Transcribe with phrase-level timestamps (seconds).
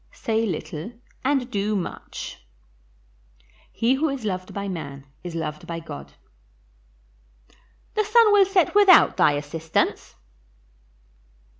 [0.13, 2.43] Say little and do much.
[3.71, 6.13] He who is loved by man is loved by God.
[7.93, 10.15] The sun will set without thy assistance.